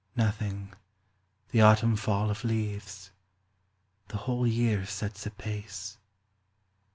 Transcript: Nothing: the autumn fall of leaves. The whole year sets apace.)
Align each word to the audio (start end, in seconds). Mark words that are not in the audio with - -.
Nothing: 0.25 0.73
the 1.51 1.61
autumn 1.61 1.95
fall 1.95 2.31
of 2.31 2.43
leaves. 2.43 3.11
The 4.07 4.17
whole 4.17 4.47
year 4.47 4.83
sets 4.83 5.27
apace.) 5.27 5.99